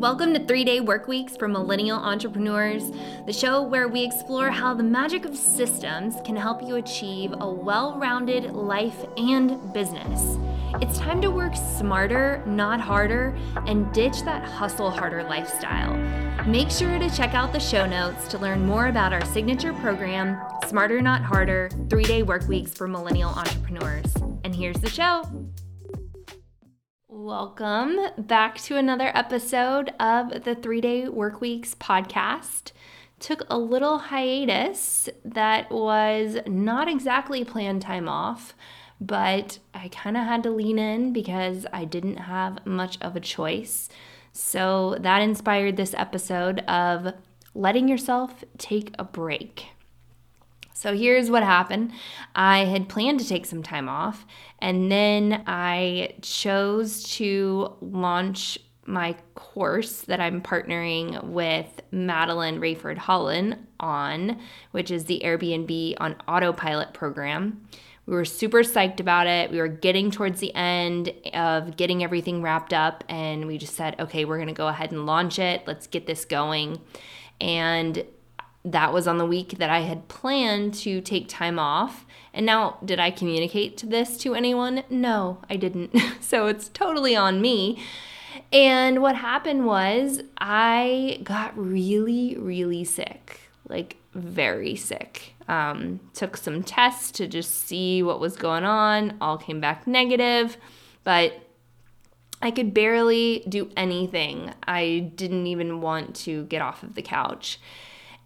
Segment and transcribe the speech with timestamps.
[0.00, 2.90] Welcome to Three Day Work Weeks for Millennial Entrepreneurs,
[3.26, 7.46] the show where we explore how the magic of systems can help you achieve a
[7.46, 10.38] well rounded life and business.
[10.80, 13.36] It's time to work smarter, not harder,
[13.66, 15.94] and ditch that hustle harder lifestyle.
[16.46, 20.40] Make sure to check out the show notes to learn more about our signature program,
[20.66, 24.14] Smarter Not Harder Three Day Work Weeks for Millennial Entrepreneurs.
[24.44, 25.24] And here's the show.
[27.22, 32.72] Welcome back to another episode of the Three Day Work Weeks podcast.
[33.18, 38.54] Took a little hiatus that was not exactly planned time off,
[39.02, 43.20] but I kind of had to lean in because I didn't have much of a
[43.20, 43.90] choice.
[44.32, 47.12] So that inspired this episode of
[47.54, 49.66] letting yourself take a break.
[50.80, 51.92] So here's what happened
[52.34, 54.24] I had planned to take some time off,
[54.60, 63.58] and then I chose to launch my course that I'm partnering with Madeline Rayford Holland
[63.78, 67.68] on, which is the Airbnb on Autopilot program.
[68.06, 69.50] We were super psyched about it.
[69.50, 74.00] We were getting towards the end of getting everything wrapped up, and we just said,
[74.00, 75.62] okay, we're going to go ahead and launch it.
[75.66, 76.80] Let's get this going.
[77.38, 78.02] And
[78.64, 82.04] that was on the week that I had planned to take time off.
[82.32, 84.84] And now, did I communicate this to anyone?
[84.90, 85.96] No, I didn't.
[86.20, 87.82] so it's totally on me.
[88.52, 95.34] And what happened was I got really, really sick, like very sick.
[95.48, 100.56] Um, took some tests to just see what was going on, all came back negative,
[101.02, 101.32] but
[102.42, 104.52] I could barely do anything.
[104.66, 107.58] I didn't even want to get off of the couch.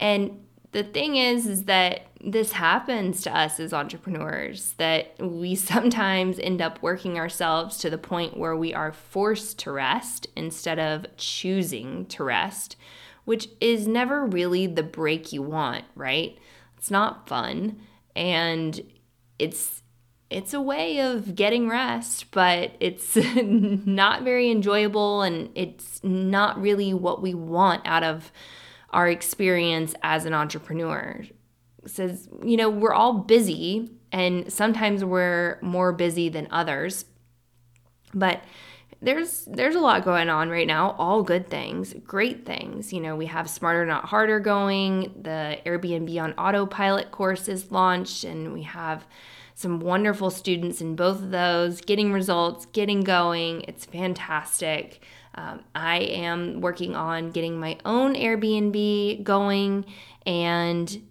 [0.00, 6.38] And the thing is is that this happens to us as entrepreneurs that we sometimes
[6.38, 11.06] end up working ourselves to the point where we are forced to rest instead of
[11.16, 12.76] choosing to rest
[13.24, 16.38] which is never really the break you want right?
[16.76, 17.80] It's not fun.
[18.16, 18.80] And
[19.38, 19.82] it's
[20.30, 26.94] it's a way of getting rest but it's not very enjoyable and it's not really
[26.94, 28.30] what we want out of
[28.90, 31.24] our experience as an entrepreneur.
[31.86, 37.04] Says, you know, we're all busy and sometimes we're more busy than others.
[38.12, 38.42] But
[39.02, 42.92] there's there's a lot going on right now, all good things, great things.
[42.92, 48.24] You know, we have Smarter Not Harder going, the Airbnb on Autopilot course is launched
[48.24, 49.06] and we have
[49.54, 53.62] some wonderful students in both of those getting results, getting going.
[53.62, 55.02] It's fantastic.
[55.34, 59.84] Um, I am working on getting my own Airbnb going,
[60.26, 61.02] and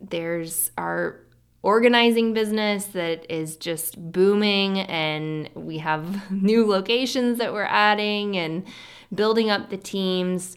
[0.00, 1.20] there's our
[1.62, 8.66] organizing business that is just booming, and we have new locations that we're adding and
[9.14, 10.56] building up the teams,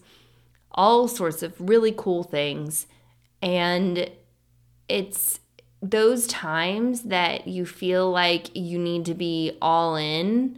[0.72, 2.88] all sorts of really cool things.
[3.42, 4.10] And
[4.88, 5.40] it's
[5.82, 10.58] those times that you feel like you need to be all in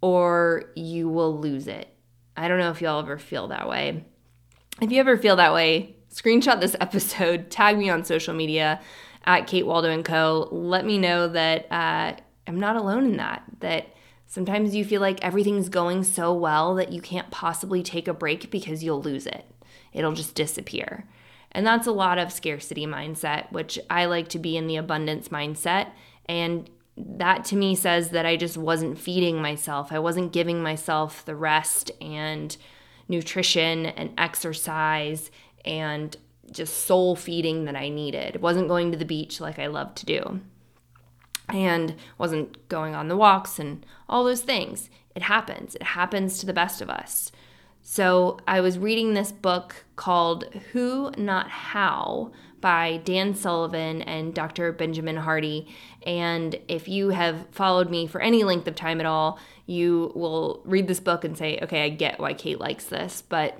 [0.00, 1.88] or you will lose it.
[2.36, 4.04] I don't know if y'all ever feel that way.
[4.80, 8.80] If you ever feel that way, screenshot this episode, tag me on social media
[9.24, 10.48] at Kate Waldo and Co.
[10.50, 12.16] Let me know that uh,
[12.46, 13.42] I'm not alone in that.
[13.60, 13.88] That
[14.26, 18.50] sometimes you feel like everything's going so well that you can't possibly take a break
[18.50, 19.44] because you'll lose it.
[19.92, 21.06] It'll just disappear.
[21.52, 25.28] And that's a lot of scarcity mindset, which I like to be in the abundance
[25.28, 25.90] mindset.
[26.26, 26.70] And
[27.16, 29.92] that to me says that I just wasn't feeding myself.
[29.92, 32.56] I wasn't giving myself the rest and
[33.08, 35.30] nutrition and exercise
[35.64, 36.16] and
[36.50, 38.34] just soul feeding that I needed.
[38.34, 40.40] It wasn't going to the beach like I love to do.
[41.48, 44.88] And wasn't going on the walks and all those things.
[45.14, 45.74] It happens.
[45.74, 47.32] It happens to the best of us.
[47.82, 54.72] So I was reading this book called Who Not How by Dan Sullivan and Dr.
[54.72, 55.66] Benjamin Hardy.
[56.06, 60.62] And if you have followed me for any length of time at all, you will
[60.64, 63.22] read this book and say, okay, I get why Kate likes this.
[63.22, 63.58] But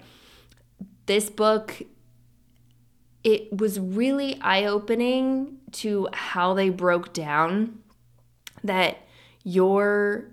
[1.07, 1.83] this book,
[3.25, 7.79] it was really eye opening to how they broke down
[8.63, 8.99] that
[9.45, 10.27] your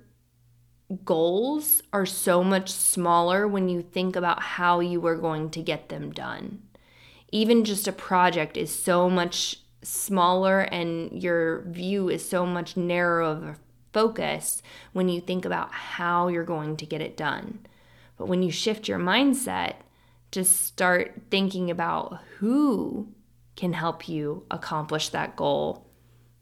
[1.03, 5.89] goals are so much smaller when you think about how you are going to get
[5.89, 6.61] them done
[7.31, 13.21] even just a project is so much smaller and your view is so much narrower
[13.21, 13.57] of a
[13.93, 14.61] focus
[14.93, 17.59] when you think about how you're going to get it done.
[18.17, 19.75] But when you shift your mindset
[20.29, 23.07] just start thinking about who
[23.55, 25.87] can help you accomplish that goal,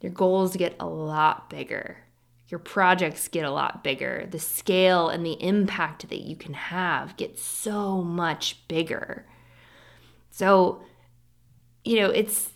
[0.02, 2.05] your goals get a lot bigger.
[2.48, 4.28] Your projects get a lot bigger.
[4.30, 9.26] The scale and the impact that you can have gets so much bigger.
[10.30, 10.84] So,
[11.84, 12.52] you know, it's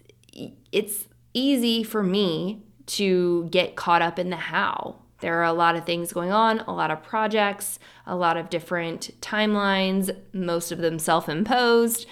[0.72, 4.98] it's easy for me to get caught up in the how.
[5.22, 8.50] There are a lot of things going on, a lot of projects, a lot of
[8.50, 12.06] different timelines, most of them self imposed.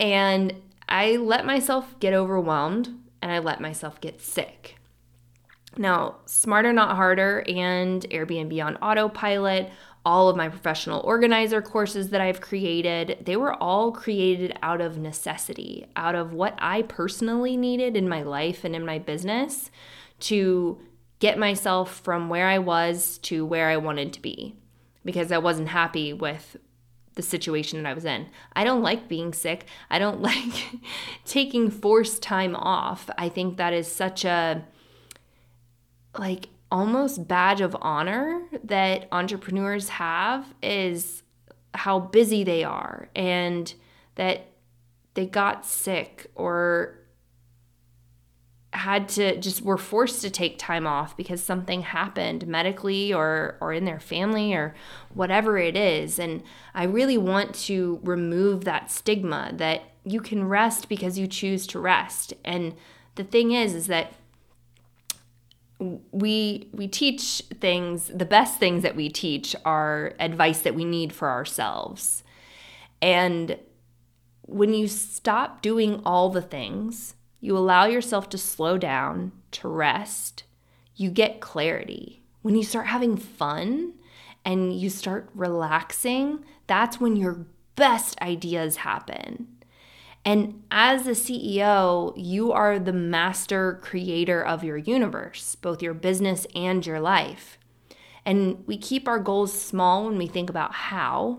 [0.00, 0.54] And
[0.88, 2.88] I let myself get overwhelmed
[3.20, 4.77] and I let myself get sick.
[5.78, 9.70] Now, Smarter Not Harder and Airbnb on Autopilot,
[10.04, 14.98] all of my professional organizer courses that I've created, they were all created out of
[14.98, 19.70] necessity, out of what I personally needed in my life and in my business
[20.20, 20.80] to
[21.20, 24.56] get myself from where I was to where I wanted to be
[25.04, 26.56] because I wasn't happy with
[27.14, 28.28] the situation that I was in.
[28.54, 29.66] I don't like being sick.
[29.90, 30.80] I don't like
[31.24, 33.10] taking forced time off.
[33.18, 34.64] I think that is such a
[36.18, 41.22] like almost badge of honor that entrepreneurs have is
[41.74, 43.74] how busy they are and
[44.16, 44.46] that
[45.14, 46.98] they got sick or
[48.74, 53.72] had to just were forced to take time off because something happened medically or or
[53.72, 54.74] in their family or
[55.14, 56.18] whatever it is.
[56.18, 56.42] And
[56.74, 61.80] I really want to remove that stigma that you can rest because you choose to
[61.80, 62.34] rest.
[62.44, 62.74] And
[63.14, 64.12] the thing is is that
[65.78, 71.12] we we teach things the best things that we teach are advice that we need
[71.12, 72.24] for ourselves.
[73.00, 73.58] And
[74.42, 80.44] when you stop doing all the things you allow yourself to slow down to rest
[80.96, 82.24] you get clarity.
[82.42, 83.92] When you start having fun
[84.44, 87.46] and you start relaxing that's when your
[87.76, 89.57] best ideas happen
[90.24, 96.46] and as a CEO, you are the master creator of your universe, both your business
[96.54, 97.58] and your life.
[98.24, 101.38] And we keep our goals small when we think about how,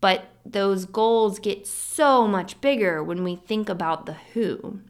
[0.00, 4.80] but those goals get so much bigger when we think about the who.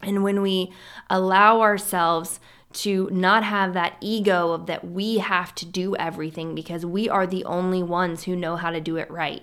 [0.00, 0.72] And when we
[1.10, 2.38] allow ourselves
[2.74, 7.26] to not have that ego of that we have to do everything because we are
[7.26, 9.42] the only ones who know how to do it right.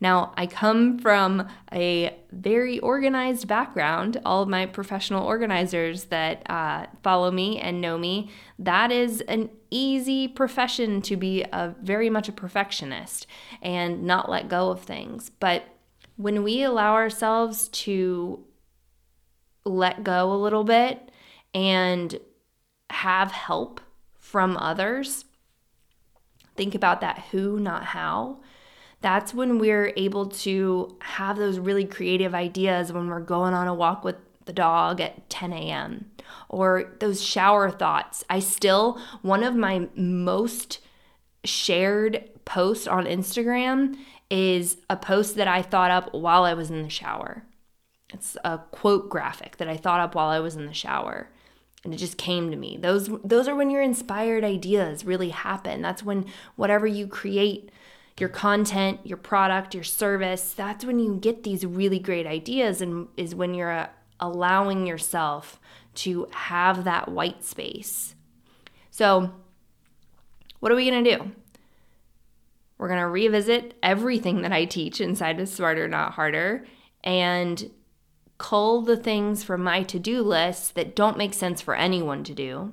[0.00, 4.18] Now, I come from a very organized background.
[4.24, 9.50] All of my professional organizers that uh, follow me and know me, that is an
[9.70, 13.26] easy profession to be a very much a perfectionist
[13.60, 15.30] and not let go of things.
[15.38, 15.64] But
[16.16, 18.44] when we allow ourselves to
[19.64, 21.10] let go a little bit
[21.52, 22.18] and
[22.88, 23.82] have help
[24.18, 25.26] from others,
[26.56, 28.40] think about that who, not how
[29.00, 33.74] that's when we're able to have those really creative ideas when we're going on a
[33.74, 36.10] walk with the dog at 10 a.m.
[36.48, 38.24] or those shower thoughts.
[38.28, 40.80] I still, one of my most
[41.44, 43.96] shared posts on Instagram
[44.28, 47.44] is a post that I thought up while I was in the shower.
[48.12, 51.30] It's a quote graphic that I thought up while I was in the shower
[51.84, 52.76] and it just came to me.
[52.80, 55.80] Those those are when your inspired ideas really happen.
[55.80, 56.26] That's when
[56.56, 57.70] whatever you create
[58.20, 63.08] your content, your product, your service, that's when you get these really great ideas and
[63.16, 63.88] is when you're uh,
[64.20, 65.58] allowing yourself
[65.94, 68.14] to have that white space.
[68.90, 69.32] So,
[70.60, 71.30] what are we going to do?
[72.76, 76.66] We're going to revisit everything that I teach inside of Smarter Not Harder
[77.02, 77.70] and
[78.38, 82.34] cull the things from my to do list that don't make sense for anyone to
[82.34, 82.72] do,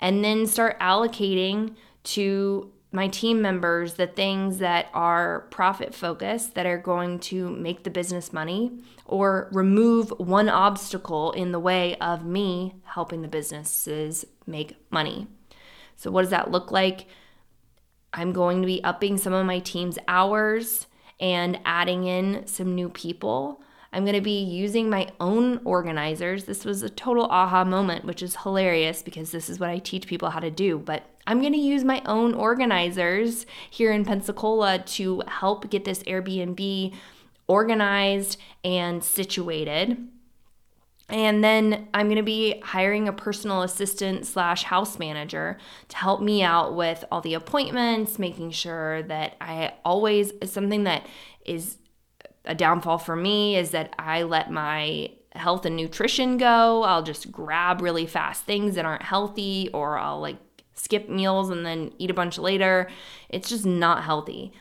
[0.00, 6.64] and then start allocating to my team members the things that are profit focused that
[6.64, 8.70] are going to make the business money
[9.04, 15.26] or remove one obstacle in the way of me helping the businesses make money.
[15.96, 17.06] So, what does that look like?
[18.12, 20.86] I'm going to be upping some of my team's hours
[21.18, 23.60] and adding in some new people.
[23.92, 26.44] I'm going to be using my own organizers.
[26.44, 30.06] This was a total aha moment, which is hilarious because this is what I teach
[30.06, 30.78] people how to do.
[30.78, 36.02] But I'm going to use my own organizers here in Pensacola to help get this
[36.02, 36.94] Airbnb
[37.46, 40.08] organized and situated.
[41.08, 46.22] And then I'm going to be hiring a personal assistant slash house manager to help
[46.22, 51.06] me out with all the appointments, making sure that I always, something that
[51.44, 51.76] is
[52.46, 56.84] a downfall for me is that I let my health and nutrition go.
[56.84, 60.38] I'll just grab really fast things that aren't healthy, or I'll like
[60.74, 62.88] skip meals and then eat a bunch later.
[63.28, 64.52] It's just not healthy.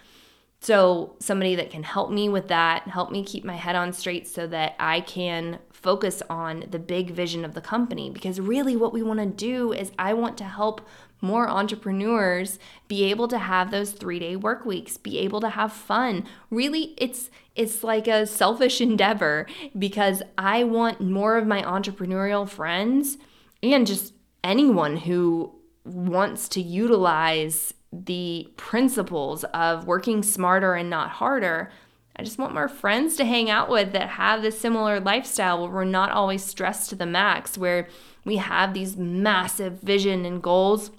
[0.59, 4.29] So, somebody that can help me with that, help me keep my head on straight
[4.29, 8.09] so that I can focus on the big vision of the company.
[8.09, 10.87] Because really, what we want to do is, I want to help
[11.19, 15.73] more entrepreneurs be able to have those three day work weeks, be able to have
[15.73, 16.25] fun.
[16.49, 23.17] Really, it's it's like a selfish endeavor because I want more of my entrepreneurial friends
[23.61, 31.71] and just anyone who wants to utilize the principles of working smarter and not harder.
[32.15, 35.69] I just want more friends to hang out with that have this similar lifestyle where
[35.69, 37.87] we're not always stressed to the max, where
[38.23, 40.91] we have these massive vision and goals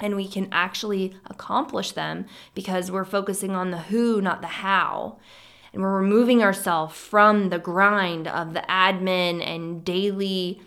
[0.00, 5.18] and we can actually accomplish them because we're focusing on the who, not the how.
[5.72, 10.60] And we're removing ourselves from the grind of the admin and daily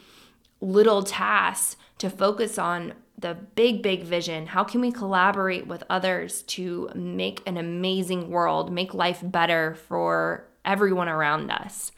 [0.62, 4.48] little tasks to focus on the big, big vision.
[4.48, 10.46] How can we collaborate with others to make an amazing world, make life better for
[10.66, 11.92] everyone around us?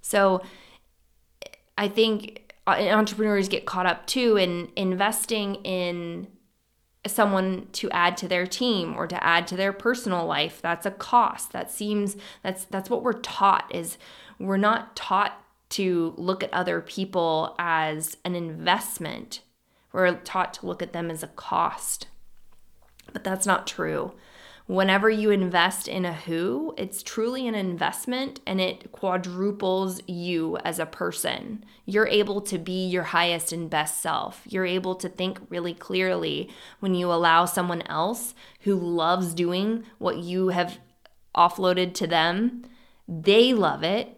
[0.00, 0.42] So
[1.78, 6.28] I think uh, entrepreneurs get caught up too in investing in
[7.06, 10.90] someone to add to their team or to add to their personal life that's a
[10.90, 13.98] cost that seems that's that's what we're taught is
[14.38, 19.40] we're not taught to look at other people as an investment
[19.92, 22.06] we're taught to look at them as a cost.
[23.12, 24.14] But that's not true.
[24.66, 30.78] Whenever you invest in a who, it's truly an investment and it quadruples you as
[30.78, 31.64] a person.
[31.84, 34.42] You're able to be your highest and best self.
[34.46, 40.18] You're able to think really clearly when you allow someone else who loves doing what
[40.18, 40.78] you have
[41.34, 42.62] offloaded to them.
[43.08, 44.16] They love it.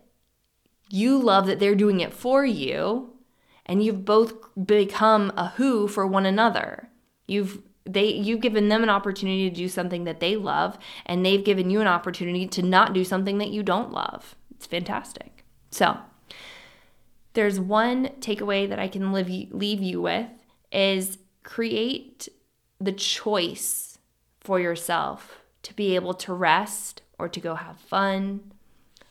[0.91, 3.14] You love that they're doing it for you
[3.67, 4.35] and you've both
[4.67, 6.89] become a who for one another.
[7.27, 11.45] You've they you've given them an opportunity to do something that they love and they've
[11.45, 14.37] given you an opportunity to not do something that you don't love.
[14.55, 15.45] It's fantastic.
[15.71, 15.99] So,
[17.35, 20.29] there's one takeaway that I can live, leave you with
[20.73, 22.29] is create
[22.81, 23.99] the choice
[24.41, 28.53] for yourself to be able to rest or to go have fun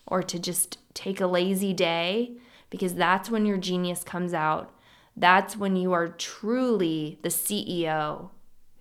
[0.08, 2.38] or to just take a lazy day
[2.74, 4.74] because that's when your genius comes out.
[5.16, 8.32] That's when you are truly the CEO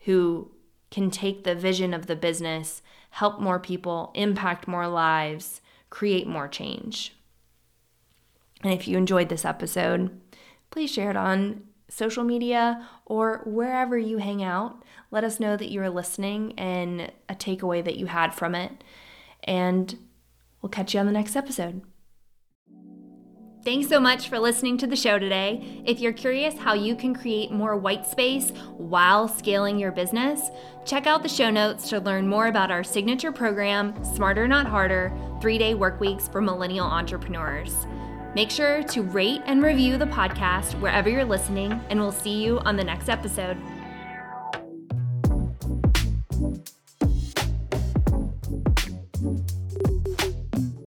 [0.06, 0.50] who
[0.90, 2.80] can take the vision of the business,
[3.10, 7.14] help more people, impact more lives, create more change.
[8.62, 10.18] And if you enjoyed this episode,
[10.70, 14.82] please share it on social media or wherever you hang out.
[15.10, 18.82] Let us know that you are listening and a takeaway that you had from it.
[19.44, 19.98] And
[20.62, 21.82] we'll catch you on the next episode.
[23.64, 25.82] Thanks so much for listening to the show today.
[25.84, 30.50] If you're curious how you can create more white space while scaling your business,
[30.84, 35.12] check out the show notes to learn more about our signature program, Smarter Not Harder
[35.40, 37.86] Three Day Work Weeks for Millennial Entrepreneurs.
[38.34, 42.58] Make sure to rate and review the podcast wherever you're listening, and we'll see you
[42.60, 43.56] on the next episode.